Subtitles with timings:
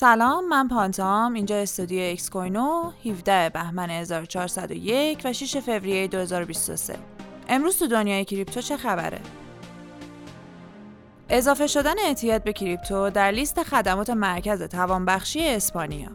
[0.00, 6.98] سلام من پانتام اینجا استودیو اکس کوینو 17 بهمن 1401 و 6 فوریه 2023
[7.48, 9.20] امروز تو دنیای کریپتو چه خبره؟
[11.28, 16.10] اضافه شدن اعتیاد به کریپتو در لیست خدمات مرکز توانبخشی اسپانیا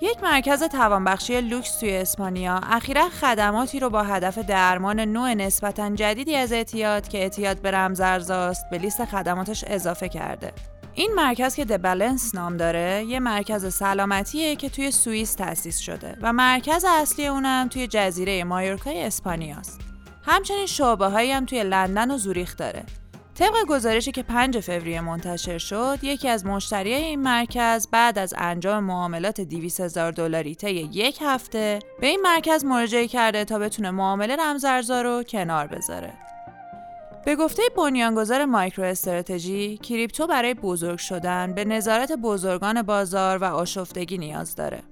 [0.00, 6.36] یک مرکز توانبخشی لوکس توی اسپانیا اخیرا خدماتی رو با هدف درمان نوع نسبتا جدیدی
[6.36, 10.52] از اعتیاد که اعتیاد به رمزارزاست به لیست خدماتش اضافه کرده.
[10.98, 16.32] این مرکز که دبلنس نام داره یه مرکز سلامتیه که توی سوئیس تأسیس شده و
[16.32, 19.80] مرکز اصلی اونم توی جزیره مایورکای اسپانیاست.
[20.22, 22.82] همچنین شعبه هایی هم توی لندن و زوریخ داره
[23.34, 28.84] طبق گزارشی که 5 فوریه منتشر شد، یکی از مشتری این مرکز بعد از انجام
[28.84, 34.36] معاملات 200 هزار دلاری طی یک هفته به این مرکز مراجعه کرده تا بتونه معامله
[34.36, 36.12] رمزارزا رو کنار بذاره.
[37.28, 44.18] به گفته بنیانگذار مایکرو استراتژی، کریپتو برای بزرگ شدن به نظارت بزرگان بازار و آشفتگی
[44.18, 44.82] نیاز داره.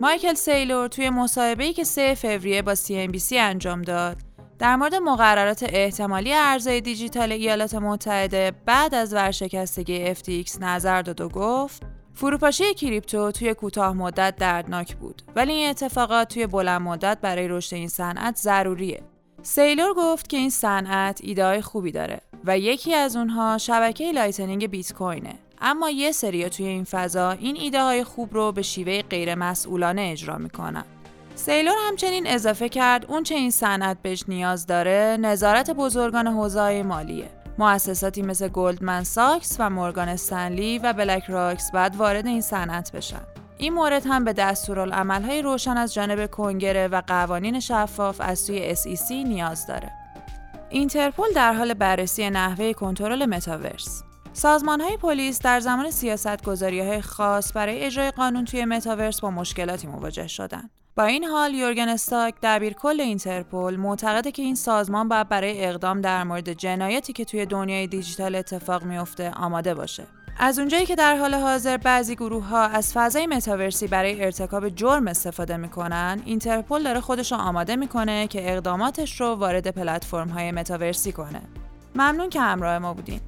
[0.00, 4.16] مایکل سیلور توی مصاحبه‌ای که 3 فوریه با CNBC انجام داد،
[4.58, 11.28] در مورد مقررات احتمالی ارزهای دیجیتال ایالات متحده بعد از ورشکستگی FTX نظر داد و
[11.28, 11.82] گفت
[12.14, 17.74] فروپاشی کریپتو توی کوتاه مدت دردناک بود ولی این اتفاقات توی بلند مدت برای رشد
[17.74, 19.02] این صنعت ضروریه.
[19.48, 24.92] سیلور گفت که این صنعت ایده خوبی داره و یکی از اونها شبکه لایتنینگ بیت
[24.92, 25.34] کوینه.
[25.60, 30.08] اما یه سری توی این فضا این ایده های خوب رو به شیوه غیر مسئولانه
[30.12, 30.84] اجرا می‌کنن.
[31.34, 37.28] سیلور همچنین اضافه کرد اون چه این صنعت بهش نیاز داره نظارت بزرگان حوزه مالیه
[37.58, 43.22] مؤسساتی مثل گلدمن ساکس و مورگان استنلی و بلک راکس باید وارد این صنعت بشن
[43.58, 49.10] این مورد هم به دستورالعملهای روشن از جانب کنگره و قوانین شفاف از سوی SEC
[49.10, 49.92] نیاز داره.
[50.70, 54.02] اینترپل در حال بررسی نحوه کنترل متاورس.
[54.32, 59.30] سازمان های پلیس در زمان سیاست گذاری های خاص برای اجرای قانون توی متاورس با
[59.30, 60.70] مشکلاتی مواجه شدند.
[60.96, 66.00] با این حال یورگن استاک دبیر کل اینترپل معتقده که این سازمان باید برای اقدام
[66.00, 70.06] در مورد جنایتی که توی دنیای دیجیتال اتفاق میافته آماده باشه.
[70.38, 75.08] از اونجایی که در حال حاضر بعضی گروه ها از فضای متاورسی برای ارتکاب جرم
[75.08, 81.12] استفاده می‌کنن، اینترپل داره خودش رو آماده می‌کنه که اقداماتش رو وارد پلتفرم های متاورسی
[81.12, 81.42] کنه.
[81.94, 83.20] ممنون که همراه ما بودین.